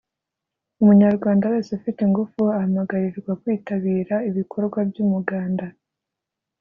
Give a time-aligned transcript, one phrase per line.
[0.81, 5.65] umunyarwanda wese ufite ingufu ahamagarirwa kwitabira ibikorwa by’umuganda